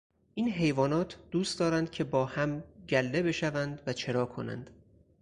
این 0.33 0.49
حیوانات 0.49 1.17
دوست 1.31 1.59
دارند 1.59 1.91
که 1.91 2.03
با 2.03 2.25
هم 2.25 2.63
گله 2.89 3.23
بشوند 3.23 3.81
و 3.87 3.93
چرا 3.93 4.25
کنند. 4.25 4.69